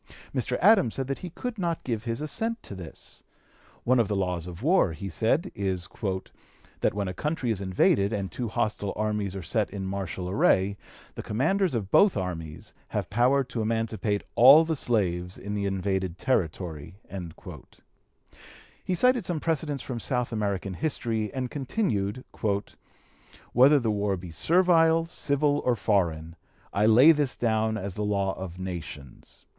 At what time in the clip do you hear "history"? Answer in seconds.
20.73-21.31